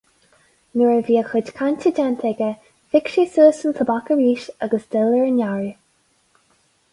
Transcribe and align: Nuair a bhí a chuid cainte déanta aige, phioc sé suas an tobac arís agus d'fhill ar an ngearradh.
Nuair 0.79 0.93
a 0.93 1.01
bhí 1.09 1.17
a 1.19 1.21
chuid 1.33 1.51
cainte 1.59 1.91
déanta 1.99 2.27
aige, 2.29 2.47
phioc 2.95 3.11
sé 3.17 3.27
suas 3.35 3.61
an 3.69 3.77
tobac 3.81 4.09
arís 4.17 4.47
agus 4.69 4.89
d'fhill 4.89 5.15
ar 5.21 5.29
an 5.29 5.37
ngearradh. 5.37 5.77